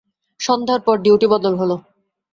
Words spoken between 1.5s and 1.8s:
হল।